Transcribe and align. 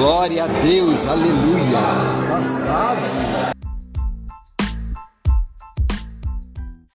Glória 0.00 0.44
a 0.44 0.46
Deus, 0.46 1.06
aleluia. 1.06 1.78